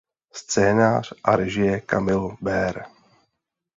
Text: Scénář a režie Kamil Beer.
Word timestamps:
Scénář 0.33 1.13
a 1.23 1.35
režie 1.35 1.79
Kamil 1.81 2.37
Beer. 2.41 2.85